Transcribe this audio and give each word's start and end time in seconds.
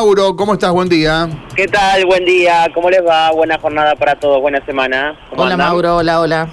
Mauro, 0.00 0.34
¿cómo 0.34 0.54
estás? 0.54 0.72
Buen 0.72 0.88
día. 0.88 1.28
¿Qué 1.54 1.66
tal? 1.66 2.06
Buen 2.06 2.24
día, 2.24 2.66
¿cómo 2.72 2.88
les 2.88 3.06
va? 3.06 3.30
Buena 3.32 3.58
jornada 3.58 3.94
para 3.96 4.14
todos, 4.14 4.40
buena 4.40 4.64
semana. 4.64 5.14
Hola 5.36 5.58
Mauro, 5.58 5.96
hola, 5.96 6.20
hola. 6.20 6.48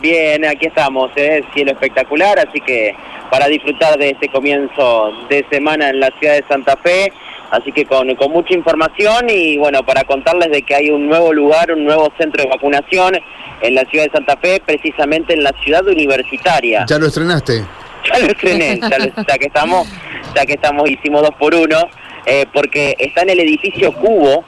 Bien, 0.00 0.46
aquí 0.46 0.64
estamos, 0.64 1.10
¿eh? 1.14 1.44
cielo 1.52 1.72
espectacular, 1.72 2.38
así 2.38 2.58
que 2.62 2.96
para 3.30 3.48
disfrutar 3.48 3.98
de 3.98 4.12
este 4.12 4.30
comienzo 4.30 5.10
de 5.28 5.44
semana 5.50 5.90
en 5.90 6.00
la 6.00 6.08
ciudad 6.18 6.36
de 6.36 6.44
Santa 6.48 6.74
Fe, 6.78 7.12
así 7.50 7.70
que 7.70 7.84
con, 7.84 8.14
con 8.14 8.32
mucha 8.32 8.54
información 8.54 9.28
y 9.28 9.58
bueno, 9.58 9.84
para 9.84 10.04
contarles 10.04 10.50
de 10.50 10.62
que 10.62 10.74
hay 10.74 10.88
un 10.88 11.06
nuevo 11.06 11.34
lugar, 11.34 11.70
un 11.72 11.84
nuevo 11.84 12.10
centro 12.16 12.44
de 12.44 12.48
vacunación 12.48 13.14
en 13.60 13.74
la 13.74 13.84
ciudad 13.90 14.06
de 14.06 14.10
Santa 14.12 14.38
Fe, 14.38 14.62
precisamente 14.64 15.34
en 15.34 15.42
la 15.42 15.52
ciudad 15.62 15.86
universitaria. 15.86 16.86
¿Ya 16.88 16.98
lo 16.98 17.08
estrenaste? 17.08 17.62
Ya 18.12 18.18
lo 18.18 18.26
estrené, 18.26 18.80
ya, 18.80 19.38
que 19.38 19.46
estamos, 19.46 19.88
ya 20.34 20.46
que 20.46 20.54
estamos, 20.54 20.88
hicimos 20.88 21.22
dos 21.22 21.34
por 21.36 21.54
uno, 21.54 21.88
eh, 22.24 22.46
porque 22.52 22.94
está 22.98 23.22
en 23.22 23.30
el 23.30 23.40
edificio 23.40 23.92
Cubo, 23.92 24.44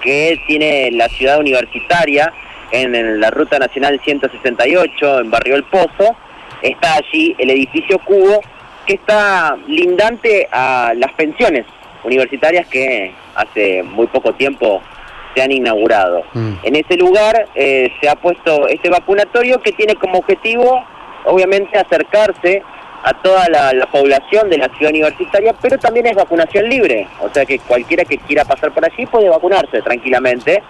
que 0.00 0.40
tiene 0.46 0.90
la 0.92 1.08
ciudad 1.08 1.38
universitaria, 1.38 2.32
en, 2.70 3.20
la 3.20 3.30
Ruta 3.30 3.58
Nacional 3.58 4.00
168, 4.02 5.20
en 5.20 5.30
Barrio 5.30 5.56
El 5.56 5.64
Pozo, 5.64 6.16
está 6.62 6.96
allí 6.96 7.34
el 7.38 7.50
edificio 7.50 7.98
Cubo, 7.98 8.40
que 8.86 8.94
está 8.94 9.56
lindante 9.66 10.48
a 10.50 10.92
las 10.96 11.12
pensiones 11.12 11.66
universitarias 12.04 12.66
que 12.66 13.12
hace 13.34 13.82
muy 13.82 14.06
poco 14.08 14.32
tiempo 14.34 14.82
se 15.34 15.42
han 15.42 15.52
inaugurado. 15.52 16.24
Mm. 16.32 16.54
En 16.62 16.76
ese 16.76 16.96
lugar 16.96 17.48
eh, 17.54 17.92
se 18.00 18.08
ha 18.08 18.16
puesto 18.16 18.68
este 18.68 18.90
vacunatorio 18.90 19.60
que 19.62 19.72
tiene 19.72 19.94
como 19.94 20.18
objetivo, 20.18 20.84
obviamente, 21.24 21.78
acercarse 21.78 22.62
a 23.04 23.12
toda 23.22 23.48
la, 23.48 23.72
la, 23.72 23.86
población 23.86 24.48
de 24.48 24.58
la 24.58 24.68
ciudad 24.76 24.90
universitaria, 24.90 25.54
pero 25.60 25.78
también 25.78 26.06
es 26.06 26.14
vacunación 26.14 26.68
libre, 26.68 27.08
o 27.20 27.28
sea 27.30 27.44
que 27.44 27.58
cualquiera 27.58 28.04
que 28.04 28.18
quiera 28.18 28.44
pasar 28.44 28.72
por 28.72 28.84
allí 28.84 29.06
puede 29.06 29.28
vacunarse 29.28 29.82
tranquilamente, 29.82 30.62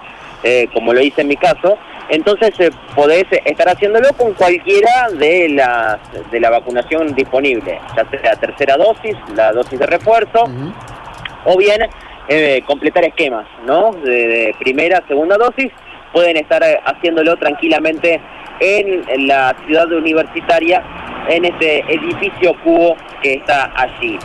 eh, 0.43 0.69
como 0.73 0.93
lo 0.93 1.01
hice 1.01 1.21
en 1.21 1.29
mi 1.29 1.37
caso, 1.37 1.79
entonces 2.09 2.53
eh, 2.59 2.71
podés 2.95 3.25
estar 3.45 3.69
haciéndolo 3.69 4.13
con 4.15 4.35
cualquiera 4.35 5.09
de 5.13 5.49
la, 5.51 5.99
de 6.31 6.41
la 6.41 6.51
vacunación 6.51 7.15
disponible, 7.15 7.79
ya 7.97 8.09
sea 8.11 8.33
la 8.33 8.37
tercera 8.37 8.77
dosis, 8.77 9.17
la 9.35 9.53
dosis 9.53 9.79
de 9.79 9.87
refuerzo, 9.87 10.45
o 11.45 11.57
bien 11.57 11.83
eh, 12.29 12.63
completar 12.67 13.05
esquemas, 13.05 13.47
¿no? 13.67 13.93
De, 13.93 14.55
primera, 14.59 15.03
segunda 15.09 15.37
dosis, 15.37 15.71
pueden 16.13 16.37
estar 16.37 16.63
eh, 16.63 16.81
haciéndolo 16.85 17.37
tranquilamente 17.37 18.21
en 18.61 19.27
la 19.27 19.57
ciudad 19.67 19.91
universitaria, 19.91 20.83
en 21.29 21.45
este 21.45 21.81
edificio 21.93 22.55
cubo 22.63 22.97
que 23.23 23.35
está 23.35 23.73
allí. 23.75 24.19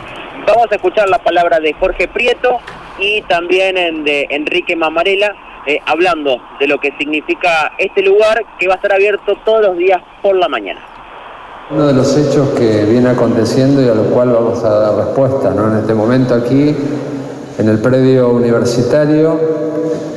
Vamos 0.46 0.66
a 0.70 0.76
escuchar 0.76 1.08
la 1.08 1.18
palabra 1.18 1.60
de 1.60 1.72
Jorge 1.74 2.08
Prieto 2.08 2.58
y 2.98 3.22
también 3.22 4.04
de 4.04 4.26
Enrique 4.30 4.76
Mamarela, 4.76 5.34
eh, 5.66 5.78
hablando 5.86 6.40
de 6.58 6.66
lo 6.66 6.78
que 6.78 6.92
significa 6.98 7.72
este 7.78 8.02
lugar 8.02 8.44
que 8.58 8.66
va 8.66 8.74
a 8.74 8.76
estar 8.76 8.92
abierto 8.92 9.36
todos 9.44 9.66
los 9.66 9.76
días 9.76 10.00
por 10.22 10.36
la 10.36 10.48
mañana. 10.48 10.80
Uno 11.70 11.86
de 11.86 11.92
los 11.92 12.16
hechos 12.16 12.48
que 12.58 12.84
viene 12.84 13.10
aconteciendo 13.10 13.82
y 13.82 13.88
a 13.88 13.94
lo 13.94 14.04
cual 14.04 14.30
vamos 14.30 14.64
a 14.64 14.70
dar 14.70 14.94
respuesta 14.94 15.50
¿no? 15.50 15.70
en 15.70 15.80
este 15.80 15.92
momento 15.92 16.34
aquí, 16.34 16.74
en 17.58 17.68
el 17.68 17.78
predio 17.78 18.30
universitario, 18.30 19.36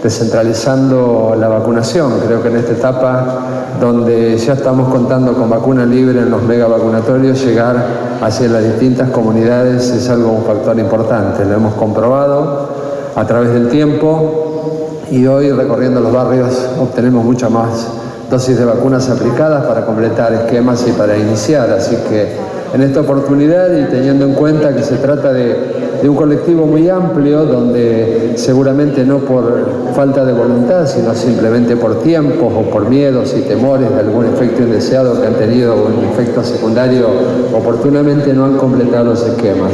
descentralizando 0.04 1.36
la 1.38 1.48
vacunación. 1.48 2.20
Creo 2.26 2.42
que 2.42 2.50
en 2.50 2.58
esta 2.58 2.74
etapa 2.74 3.40
donde 3.80 4.38
ya 4.38 4.54
estamos 4.54 4.90
contando 4.90 5.34
con 5.34 5.50
vacuna 5.50 5.86
libre 5.86 6.20
en 6.20 6.30
los 6.30 6.44
mega 6.44 6.68
vacunatorios, 6.68 7.44
llegar 7.44 7.84
hacia 8.22 8.48
las 8.48 8.64
distintas 8.64 9.10
comunidades 9.10 9.90
es 9.90 10.08
algo 10.10 10.32
un 10.32 10.44
factor 10.44 10.78
importante. 10.78 11.44
Lo 11.44 11.56
hemos 11.56 11.74
comprobado 11.74 12.70
a 13.16 13.26
través 13.26 13.54
del 13.54 13.70
tiempo 13.70 15.00
y 15.10 15.26
hoy 15.26 15.52
recorriendo 15.52 16.00
los 16.00 16.14
barrios 16.14 16.68
obtenemos 16.80 17.26
muchas 17.26 17.50
más 17.50 17.88
dosis 18.30 18.58
de 18.58 18.66
vacunas 18.66 19.10
aplicadas 19.10 19.66
para 19.66 19.86
completar 19.86 20.32
esquemas 20.34 20.86
y 20.88 20.92
para 20.92 21.18
iniciar. 21.18 21.72
Así 21.72 21.96
que 22.08 22.36
en 22.74 22.82
esta 22.82 23.02
oportunidad 23.02 23.76
y 23.76 23.86
teniendo 23.92 24.26
en 24.26 24.34
cuenta 24.34 24.74
que 24.76 24.84
se 24.84 24.96
trata 24.98 25.34
de, 25.34 25.91
un 26.10 26.16
colectivo 26.16 26.66
muy 26.66 26.90
amplio 26.90 27.46
donde 27.46 28.34
seguramente 28.36 29.06
no 29.06 29.20
por 29.20 29.94
falta 29.96 30.26
de 30.26 30.34
voluntad, 30.34 30.88
sino 30.88 31.14
simplemente 31.14 31.76
por 31.76 32.00
tiempos 32.02 32.52
o 32.56 32.70
por 32.72 32.90
miedos 32.90 33.36
y 33.38 33.42
temores 33.42 33.90
de 33.94 34.00
algún 34.00 34.26
efecto 34.26 34.64
indeseado 34.64 35.22
que 35.22 35.28
han 35.28 35.36
tenido 35.36 35.76
un 35.76 36.06
efecto 36.12 36.44
secundario, 36.44 37.08
oportunamente 37.54 38.34
no 38.34 38.46
han 38.46 38.58
completado 38.58 39.06
los 39.06 39.24
esquemas. 39.26 39.74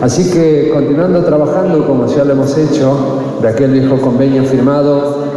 Así 0.00 0.30
que 0.30 0.70
continuando 0.72 1.22
trabajando 1.24 1.86
como 1.86 2.06
ya 2.06 2.24
lo 2.24 2.32
hemos 2.32 2.56
hecho, 2.56 3.20
de 3.42 3.48
aquel 3.48 3.72
viejo 3.72 3.98
convenio 4.00 4.44
firmado 4.44 5.30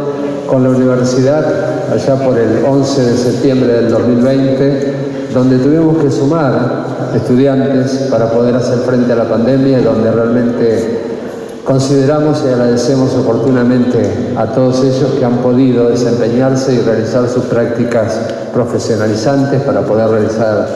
con 0.46 0.62
la 0.62 0.70
universidad 0.70 1.44
allá 1.92 2.14
por 2.16 2.38
el 2.38 2.64
11 2.64 3.02
de 3.02 3.16
septiembre 3.16 3.72
del 3.74 3.90
2020, 3.90 4.94
donde 5.34 5.58
tuvimos 5.58 5.98
que 5.98 6.10
sumar 6.10 6.93
estudiantes 7.14 8.08
para 8.10 8.30
poder 8.30 8.54
hacer 8.54 8.78
frente 8.78 9.12
a 9.12 9.16
la 9.16 9.28
pandemia 9.28 9.80
donde 9.80 10.10
realmente 10.10 11.14
consideramos 11.64 12.42
y 12.44 12.52
agradecemos 12.52 13.14
oportunamente 13.14 14.34
a 14.36 14.46
todos 14.46 14.84
ellos 14.84 15.12
que 15.18 15.24
han 15.24 15.38
podido 15.38 15.88
desempeñarse 15.88 16.74
y 16.74 16.78
realizar 16.80 17.28
sus 17.28 17.44
prácticas 17.44 18.20
profesionalizantes 18.52 19.62
para 19.62 19.80
poder 19.82 20.08
realizar 20.10 20.66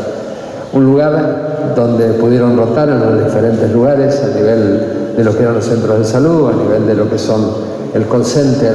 un 0.73 0.85
lugar 0.85 1.75
donde 1.77 2.07
pudieron 2.15 2.57
rotar 2.57 2.89
en 2.89 3.01
los 3.01 3.25
diferentes 3.25 3.71
lugares 3.73 4.23
a 4.23 4.35
nivel 4.35 5.15
de 5.17 5.25
lo 5.25 5.37
que 5.37 5.43
eran 5.43 5.55
los 5.55 5.65
centros 5.65 5.99
de 5.99 6.05
salud, 6.05 6.51
a 6.51 6.53
nivel 6.53 6.87
de 6.87 6.95
lo 6.95 7.11
que 7.11 7.19
son 7.19 7.45
el 7.95 8.07
call 8.07 8.25
center. 8.25 8.75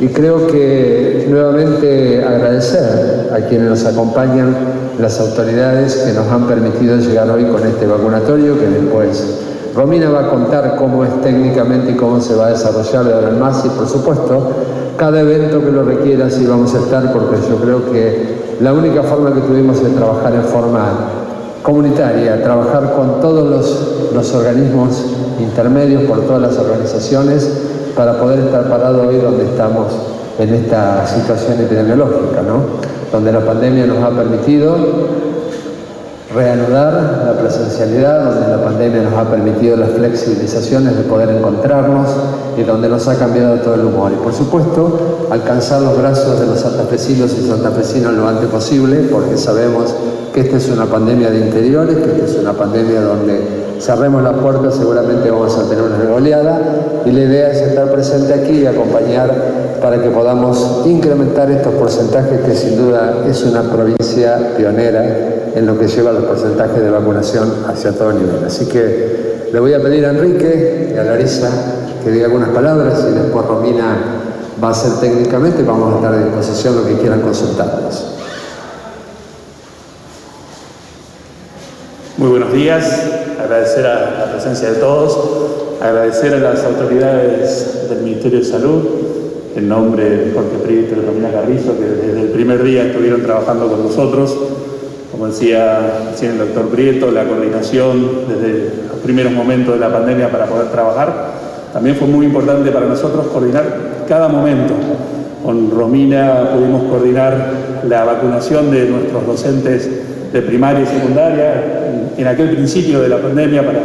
Y 0.00 0.08
creo 0.08 0.46
que 0.46 1.26
nuevamente 1.28 2.24
agradecer 2.24 3.30
a 3.32 3.46
quienes 3.48 3.68
nos 3.68 3.84
acompañan, 3.84 4.54
las 5.00 5.18
autoridades 5.20 5.96
que 5.96 6.12
nos 6.12 6.26
han 6.28 6.46
permitido 6.46 6.96
llegar 6.96 7.30
hoy 7.30 7.44
con 7.44 7.66
este 7.66 7.86
vacunatorio, 7.86 8.58
que 8.58 8.68
después 8.68 9.40
Romina 9.74 10.10
va 10.10 10.26
a 10.26 10.30
contar 10.30 10.76
cómo 10.76 11.04
es 11.04 11.22
técnicamente 11.22 11.92
y 11.92 11.94
cómo 11.94 12.20
se 12.20 12.34
va 12.34 12.46
a 12.46 12.50
desarrollar 12.50 13.04
de 13.04 13.14
ahora 13.14 13.28
en 13.28 13.38
más 13.38 13.64
y 13.64 13.68
por 13.68 13.88
supuesto 13.88 14.50
cada 14.96 15.20
evento 15.20 15.60
que 15.60 15.70
lo 15.70 15.84
requiera 15.84 16.28
sí 16.28 16.44
vamos 16.46 16.74
a 16.74 16.78
estar 16.78 17.12
porque 17.12 17.36
yo 17.48 17.56
creo 17.56 17.92
que 17.92 18.58
la 18.60 18.72
única 18.72 19.02
forma 19.02 19.32
que 19.32 19.40
tuvimos 19.40 19.80
es 19.80 19.94
trabajar 19.94 20.34
en 20.34 20.44
forma 20.44 20.84
comunitaria, 21.62 22.42
trabajar 22.42 22.94
con 22.94 23.20
todos 23.20 23.48
los, 24.12 24.34
organismos 24.34 25.04
intermedios, 25.38 26.02
por 26.02 26.20
todas 26.22 26.42
las 26.42 26.58
organizaciones, 26.58 27.48
para 27.96 28.18
poder 28.18 28.40
estar 28.40 28.68
parados 28.68 29.06
hoy 29.06 29.16
donde 29.16 29.44
estamos 29.44 29.86
en 30.38 30.54
esta 30.54 31.06
situación 31.06 31.60
epidemiológica, 31.60 32.42
¿no? 32.42 32.89
Donde 33.12 33.32
la 33.32 33.40
pandemia 33.40 33.86
nos 33.86 34.02
ha 34.02 34.10
permitido 34.10 34.76
reanudar 36.34 37.24
la 37.26 37.32
presencialidad, 37.40 38.32
donde 38.32 38.48
la 38.48 38.62
pandemia 38.62 39.02
nos 39.02 39.14
ha 39.14 39.28
permitido 39.28 39.76
las 39.76 39.90
flexibilizaciones 39.90 40.96
de 40.96 41.02
poder 41.02 41.30
encontrarnos 41.30 42.08
y 42.56 42.62
donde 42.62 42.88
nos 42.88 43.08
ha 43.08 43.16
cambiado 43.16 43.56
todo 43.60 43.74
el 43.74 43.84
humor. 43.84 44.12
Y 44.12 44.22
por 44.22 44.32
supuesto, 44.32 45.26
alcanzar 45.30 45.82
los 45.82 45.98
brazos 45.98 46.38
de 46.38 46.46
los 46.46 46.60
santafesinos 46.60 47.32
y 47.36 47.48
santafesinas 47.48 48.12
lo 48.12 48.28
antes 48.28 48.48
posible, 48.48 49.08
porque 49.10 49.36
sabemos 49.36 49.94
que 50.32 50.42
esta 50.42 50.58
es 50.58 50.68
una 50.68 50.86
pandemia 50.86 51.30
de 51.30 51.38
interiores, 51.40 51.96
que 51.96 52.10
esta 52.12 52.24
es 52.24 52.36
una 52.36 52.52
pandemia 52.52 53.00
donde 53.00 53.60
cerremos 53.80 54.22
las 54.22 54.34
puertas, 54.34 54.74
seguramente 54.76 55.30
vamos 55.30 55.56
a 55.58 55.68
tener 55.68 55.82
una 55.82 55.96
regoleada 55.96 56.60
y 57.04 57.10
la 57.10 57.20
idea 57.20 57.50
es 57.50 57.60
estar 57.62 57.90
presente 57.90 58.34
aquí 58.34 58.60
y 58.60 58.66
acompañar 58.66 59.30
para 59.80 60.02
que 60.02 60.10
podamos 60.10 60.82
incrementar 60.86 61.50
estos 61.50 61.74
porcentajes 61.74 62.40
que 62.40 62.54
sin 62.54 62.76
duda 62.76 63.24
es 63.28 63.42
una 63.42 63.62
provincia 63.62 64.54
pionera 64.56 65.52
en 65.54 65.66
lo 65.66 65.78
que 65.78 65.88
lleva 65.88 66.12
los 66.12 66.24
porcentajes 66.24 66.82
de 66.82 66.90
vacunación 66.90 67.64
hacia 67.66 67.92
todo 67.92 68.12
nivel. 68.12 68.44
Así 68.46 68.66
que 68.66 69.48
le 69.52 69.60
voy 69.60 69.74
a 69.74 69.80
pedir 69.80 70.04
a 70.06 70.10
Enrique 70.10 70.92
y 70.94 70.98
a 70.98 71.04
Larisa 71.04 71.50
que 72.04 72.10
diga 72.10 72.26
algunas 72.26 72.50
palabras 72.50 73.04
y 73.10 73.14
después 73.14 73.44
Romina 73.46 73.96
va 74.62 74.68
a 74.68 74.70
hacer 74.70 74.92
técnicamente 75.00 75.62
y 75.62 75.64
vamos 75.64 75.92
a 75.92 75.96
estar 75.96 76.14
a 76.14 76.18
disposición 76.18 76.76
lo 76.76 76.86
que 76.86 76.94
quieran 76.98 77.20
consultarnos. 77.20 78.16
Muy 82.16 82.28
buenos 82.28 82.52
días, 82.52 82.84
agradecer 83.42 83.86
a 83.86 84.26
la 84.26 84.32
presencia 84.32 84.72
de 84.72 84.76
todos, 84.76 85.18
agradecer 85.80 86.34
a 86.34 86.38
las 86.38 86.62
autoridades 86.64 87.88
del 87.88 88.02
Ministerio 88.02 88.40
de 88.40 88.44
Salud, 88.44 88.99
en 89.56 89.68
nombre 89.68 90.08
de 90.08 90.32
Jorge 90.32 90.58
Prieto 90.64 90.94
y 90.96 91.04
Romina 91.04 91.30
Carrizo, 91.30 91.76
que 91.78 91.84
desde 91.84 92.20
el 92.22 92.28
primer 92.28 92.62
día 92.62 92.84
estuvieron 92.84 93.22
trabajando 93.22 93.68
con 93.68 93.82
nosotros. 93.82 94.36
Como 95.10 95.26
decía, 95.26 96.04
el 96.22 96.38
doctor 96.38 96.68
Prieto, 96.68 97.10
la 97.10 97.24
coordinación 97.24 98.28
desde 98.28 98.86
los 98.88 98.98
primeros 99.02 99.32
momentos 99.32 99.74
de 99.74 99.80
la 99.80 99.92
pandemia 99.92 100.30
para 100.30 100.46
poder 100.46 100.68
trabajar. 100.68 101.30
También 101.72 101.96
fue 101.96 102.08
muy 102.08 102.26
importante 102.26 102.70
para 102.70 102.86
nosotros 102.86 103.26
coordinar 103.26 104.04
cada 104.08 104.28
momento. 104.28 104.74
Con 105.44 105.70
Romina 105.70 106.50
pudimos 106.54 106.84
coordinar 106.84 107.52
la 107.88 108.04
vacunación 108.04 108.70
de 108.70 108.86
nuestros 108.86 109.26
docentes 109.26 109.90
de 110.32 110.42
primaria 110.42 110.82
y 110.82 110.86
secundaria 110.86 111.80
en 112.16 112.26
aquel 112.26 112.50
principio 112.50 113.00
de 113.00 113.08
la 113.08 113.18
pandemia 113.18 113.64
para 113.64 113.80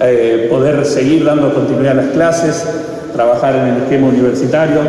eh, 0.00 0.48
poder 0.50 0.84
seguir 0.84 1.24
dando 1.24 1.54
continuidad 1.54 1.98
a 1.98 2.02
las 2.02 2.12
clases, 2.12 2.66
trabajar 3.12 3.54
en 3.56 3.74
el 3.74 3.82
esquema 3.82 4.08
universitario. 4.08 4.80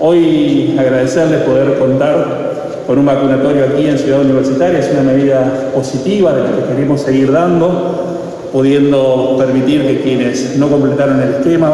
Hoy 0.00 0.76
agradecerles 0.78 1.42
poder 1.42 1.78
contar 1.78 2.50
con 2.86 2.98
un 2.98 3.06
vacunatorio 3.06 3.66
aquí 3.66 3.86
en 3.86 3.98
Ciudad 3.98 4.20
Universitaria, 4.22 4.80
es 4.80 4.90
una 4.92 5.02
medida 5.02 5.70
positiva 5.72 6.32
de 6.32 6.42
la 6.42 6.50
que 6.56 6.74
queremos 6.74 7.00
seguir 7.02 7.30
dando, 7.30 8.48
pudiendo 8.52 9.36
permitir 9.38 9.82
que 9.82 10.00
quienes 10.00 10.56
no 10.56 10.68
completaron 10.68 11.20
el 11.20 11.34
esquema 11.34 11.72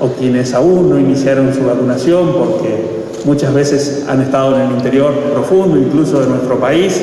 o 0.00 0.08
quienes 0.18 0.54
aún 0.54 0.88
no 0.88 0.98
iniciaron 0.98 1.52
su 1.52 1.64
vacunación, 1.64 2.32
porque 2.38 3.02
muchas 3.26 3.52
veces 3.52 4.06
han 4.08 4.22
estado 4.22 4.56
en 4.56 4.62
el 4.62 4.70
interior 4.70 5.12
profundo, 5.32 5.76
incluso 5.76 6.20
de 6.20 6.28
nuestro 6.28 6.58
país, 6.58 7.02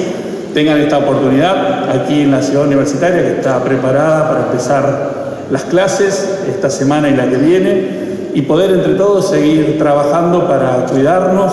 tengan 0.56 0.80
esta 0.80 0.98
oportunidad 0.98 1.92
aquí 1.92 2.22
en 2.22 2.32
la 2.32 2.42
ciudad 2.42 2.66
universitaria 2.66 3.22
que 3.22 3.32
está 3.34 3.64
preparada 3.64 4.30
para 4.30 4.46
empezar 4.48 5.18
las 5.52 5.64
clases 5.66 6.40
esta 6.50 6.72
semana 6.72 7.10
y 7.10 7.16
la 7.16 7.30
que 7.30 7.38
viene 7.38 8.07
y 8.38 8.44
poder 8.44 8.70
entre 8.70 8.94
todos 8.94 9.32
seguir 9.32 9.80
trabajando 9.80 10.48
para 10.48 10.86
cuidarnos, 10.86 11.52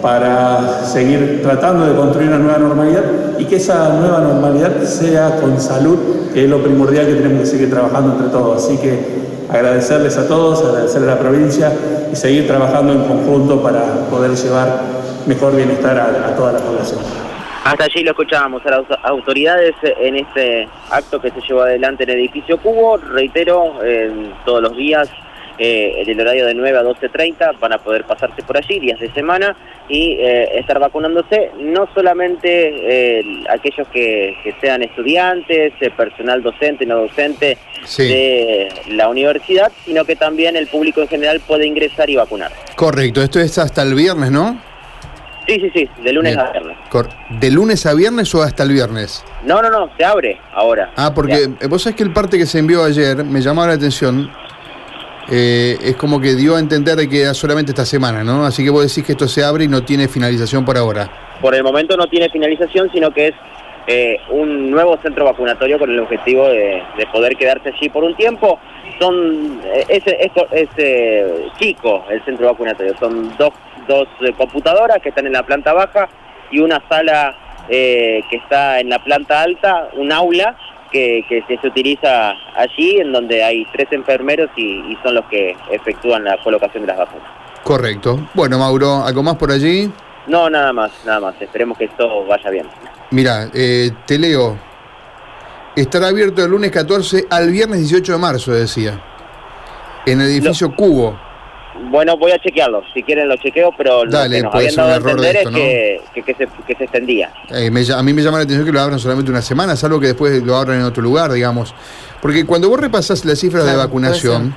para 0.00 0.84
seguir 0.84 1.42
tratando 1.42 1.86
de 1.86 1.96
construir 1.96 2.28
una 2.28 2.38
nueva 2.38 2.58
normalidad 2.58 3.02
y 3.36 3.44
que 3.46 3.56
esa 3.56 3.88
nueva 3.94 4.20
normalidad 4.20 4.80
sea 4.84 5.40
con 5.40 5.60
salud, 5.60 5.98
que 6.32 6.44
es 6.44 6.48
lo 6.48 6.62
primordial 6.62 7.06
que 7.06 7.14
tenemos 7.14 7.40
que 7.40 7.46
seguir 7.46 7.68
trabajando 7.68 8.12
entre 8.12 8.28
todos. 8.28 8.64
Así 8.64 8.78
que 8.78 8.96
agradecerles 9.50 10.16
a 10.16 10.28
todos, 10.28 10.64
agradecerle 10.64 11.10
a 11.10 11.14
la 11.16 11.20
provincia 11.20 11.72
y 12.12 12.14
seguir 12.14 12.46
trabajando 12.46 12.92
en 12.92 13.02
conjunto 13.08 13.60
para 13.60 13.82
poder 14.08 14.36
llevar 14.36 14.82
mejor 15.26 15.56
bienestar 15.56 15.98
a, 15.98 16.28
a 16.28 16.36
toda 16.36 16.52
la 16.52 16.60
población. 16.60 17.00
Hasta 17.64 17.86
allí 17.86 18.04
lo 18.04 18.12
escuchábamos 18.12 18.64
a 18.66 18.70
las 18.70 18.84
autoridades 19.02 19.74
en 19.82 20.14
este 20.14 20.68
acto 20.92 21.20
que 21.20 21.32
se 21.32 21.40
llevó 21.40 21.62
adelante 21.62 22.04
en 22.04 22.10
el 22.10 22.18
edificio 22.20 22.56
Cubo. 22.58 22.98
Reitero, 22.98 23.80
todos 24.44 24.62
los 24.62 24.76
días 24.76 25.08
eh, 25.58 26.02
en 26.02 26.10
el 26.10 26.20
horario 26.20 26.46
de 26.46 26.54
9 26.54 26.78
a 26.78 26.82
12.30 26.82 27.60
van 27.60 27.72
a 27.72 27.78
poder 27.78 28.04
pasarse 28.04 28.42
por 28.42 28.56
allí 28.56 28.80
días 28.80 28.98
de 28.98 29.12
semana 29.12 29.56
y 29.88 30.16
eh, 30.18 30.58
estar 30.58 30.80
vacunándose, 30.80 31.50
no 31.60 31.88
solamente 31.94 33.20
eh, 33.20 33.44
aquellos 33.48 33.86
que, 33.88 34.34
sean 34.60 34.82
estudiantes, 34.82 35.72
personal 35.96 36.42
docente, 36.42 36.86
no 36.86 37.02
docente 37.02 37.58
de 37.98 38.68
la 38.88 39.08
universidad, 39.08 39.70
sino 39.84 40.04
que 40.04 40.16
también 40.16 40.56
el 40.56 40.66
público 40.66 41.02
en 41.02 41.08
general 41.08 41.40
puede 41.46 41.66
ingresar 41.66 42.10
y 42.10 42.16
vacunar. 42.16 42.50
Correcto, 42.74 43.22
esto 43.22 43.38
es 43.38 43.56
hasta 43.58 43.82
el 43.82 43.94
viernes, 43.94 44.30
¿no? 44.30 44.58
Sí, 45.46 45.60
sí, 45.60 45.70
sí, 45.74 45.88
de 46.02 46.12
lunes 46.12 46.36
a 46.38 46.50
viernes. 46.50 46.76
¿De 47.28 47.50
lunes 47.50 47.84
a 47.84 47.94
viernes 47.94 48.34
o 48.34 48.42
hasta 48.42 48.62
el 48.62 48.72
viernes? 48.72 49.22
No, 49.44 49.60
no, 49.60 49.68
no, 49.68 49.90
se 49.96 50.04
abre 50.04 50.40
ahora. 50.54 50.90
Ah, 50.96 51.12
porque 51.14 51.48
vos 51.68 51.82
sabés 51.82 51.96
que 51.96 52.02
el 52.02 52.12
parte 52.12 52.38
que 52.38 52.46
se 52.46 52.58
envió 52.58 52.82
ayer 52.82 53.22
me 53.24 53.40
llamaba 53.40 53.68
la 53.68 53.74
atención. 53.74 54.30
Eh, 55.30 55.78
es 55.82 55.96
como 55.96 56.20
que 56.20 56.34
dio 56.34 56.56
a 56.56 56.60
entender 56.60 57.08
que 57.08 57.22
era 57.22 57.34
solamente 57.34 57.72
esta 57.72 57.86
semana, 57.86 58.22
¿no? 58.24 58.44
Así 58.44 58.62
que 58.62 58.70
vos 58.70 58.82
decís 58.82 59.04
que 59.04 59.12
esto 59.12 59.28
se 59.28 59.44
abre 59.44 59.64
y 59.64 59.68
no 59.68 59.82
tiene 59.82 60.08
finalización 60.08 60.64
por 60.64 60.76
ahora. 60.76 61.10
Por 61.40 61.54
el 61.54 61.62
momento 61.62 61.96
no 61.96 62.06
tiene 62.06 62.28
finalización, 62.30 62.90
sino 62.92 63.10
que 63.10 63.28
es 63.28 63.34
eh, 63.86 64.18
un 64.30 64.70
nuevo 64.70 64.98
centro 65.02 65.24
vacunatorio 65.24 65.78
con 65.78 65.90
el 65.90 66.00
objetivo 66.00 66.48
de, 66.48 66.82
poder 67.12 67.36
quedarse 67.36 67.70
allí 67.70 67.88
por 67.88 68.04
un 68.04 68.14
tiempo. 68.16 68.58
Son 68.98 69.60
eh, 69.64 69.84
es, 69.88 70.02
es, 70.06 71.50
chico 71.58 72.04
el 72.10 72.24
centro 72.24 72.46
vacunatorio, 72.46 72.94
son 72.98 73.36
dos 73.36 73.52
dos 73.86 74.08
eh, 74.20 74.32
computadoras 74.36 74.98
que 75.02 75.10
están 75.10 75.26
en 75.26 75.32
la 75.32 75.42
planta 75.42 75.72
baja 75.72 76.08
y 76.50 76.60
una 76.60 76.82
sala 76.88 77.36
eh, 77.68 78.22
que 78.30 78.36
está 78.36 78.80
en 78.80 78.88
la 78.88 78.98
planta 78.98 79.42
alta, 79.42 79.88
un 79.94 80.12
aula 80.12 80.56
que, 80.94 81.44
se 81.60 81.66
utiliza 81.66 82.34
allí, 82.54 82.98
en 83.00 83.12
donde 83.12 83.42
hay 83.42 83.66
tres 83.72 83.88
enfermeros 83.90 84.48
y, 84.56 84.96
son 85.02 85.14
los 85.16 85.24
que 85.26 85.56
efectúan 85.70 86.24
la 86.24 86.36
colocación 86.42 86.82
de 86.84 86.86
las 86.88 86.98
vacunas. 86.98 87.28
Correcto. 87.62 88.28
Bueno, 88.34 88.58
Mauro, 88.58 89.04
¿algo 89.04 89.22
más 89.22 89.36
por 89.36 89.50
allí? 89.50 89.90
No, 90.26 90.48
nada 90.48 90.72
más, 90.72 90.92
nada 91.04 91.20
más. 91.20 91.34
Esperemos 91.40 91.76
que 91.76 91.84
esto 91.84 92.24
vaya 92.26 92.50
bien. 92.50 92.66
Mira, 93.10 93.48
eh, 93.52 93.90
te 94.06 94.18
leo. 94.18 94.56
Estará 95.74 96.08
abierto 96.08 96.44
el 96.44 96.50
lunes 96.50 96.70
14 96.70 97.26
al 97.28 97.50
viernes 97.50 97.80
18 97.80 98.12
de 98.12 98.18
marzo, 98.18 98.52
decía. 98.52 99.02
En 100.06 100.20
el 100.20 100.28
edificio 100.28 100.74
Cubo. 100.74 101.18
Bueno, 101.90 102.16
voy 102.16 102.32
a 102.32 102.38
chequearlo. 102.38 102.82
Si 102.92 103.02
quieren 103.02 103.28
lo 103.28 103.36
chequeo, 103.36 103.72
pero 103.76 104.04
lo 104.04 104.22
que 104.28 104.42
nos 104.42 104.54
habían 104.54 104.74
dado 104.74 104.92
a 104.92 104.96
entender 104.96 105.36
es 105.36 105.48
que, 105.48 106.34
se, 106.34 106.84
extendía. 106.84 107.32
Eh, 107.50 107.70
a 107.94 108.02
mí 108.02 108.12
me 108.12 108.22
llama 108.22 108.38
la 108.38 108.44
atención 108.44 108.64
que 108.64 108.72
lo 108.72 108.80
abran 108.80 108.98
solamente 108.98 109.30
una 109.30 109.42
semana, 109.42 109.74
salvo 109.76 109.98
que 109.98 110.08
después 110.08 110.42
lo 110.42 110.56
abran 110.56 110.80
en 110.80 110.84
otro 110.84 111.02
lugar, 111.02 111.32
digamos. 111.32 111.74
Porque 112.22 112.46
cuando 112.46 112.68
vos 112.68 112.80
repasás 112.80 113.24
las 113.24 113.38
cifras 113.38 113.66
de 113.66 113.76
vacunación, 113.76 114.54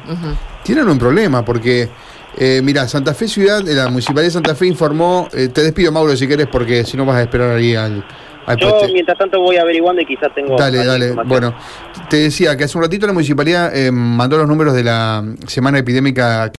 tienen 0.64 0.88
un 0.88 0.98
problema, 0.98 1.44
porque... 1.44 1.90
Eh, 2.40 2.62
mira, 2.64 2.88
Santa 2.88 3.16
Fe 3.16 3.28
Ciudad, 3.28 3.63
la 3.63 3.88
Municipalidad 3.88 4.25
de 4.25 4.31
Santa 4.31 4.54
Fe 4.54 4.68
informó, 4.68 5.28
eh, 5.34 5.48
te 5.48 5.63
despido 5.63 5.92
Mauro 5.92 6.16
si 6.16 6.28
quieres 6.28 6.46
porque 6.46 6.84
si 6.84 6.96
no 6.96 7.04
vas 7.04 7.16
a 7.16 7.24
esperar 7.24 7.56
ahí 7.56 7.74
al, 7.74 8.06
yo 8.60 8.80
mientras 8.94 9.18
tanto 9.18 9.42
voy 9.42 9.58
averiguando 9.58 10.02
y 10.02 10.06
quizás 10.06 10.34
tengo... 10.36 10.56
Dale, 10.56 10.86
dale. 10.86 11.12
Bueno, 11.25 11.56
te 12.10 12.18
decía 12.18 12.56
que 12.56 12.66
hace 12.66 12.78
un 12.78 12.84
ratito 12.84 13.08
la 13.08 13.13
municipalidad 13.13 13.74
mandó 13.92 14.38
los 14.38 14.48
números 14.48 14.75
de 14.75 14.84
la 14.84 15.25
semana 15.48 15.80
epidémica 15.80 16.52